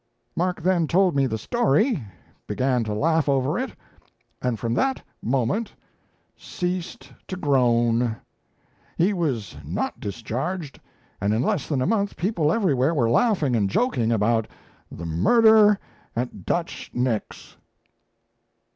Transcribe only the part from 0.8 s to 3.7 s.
told me the story, began to laugh over